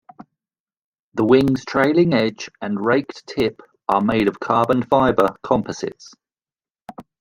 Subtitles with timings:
[1.13, 6.15] The wing's trailing edge and raked tip are made of carbon-fiber composites.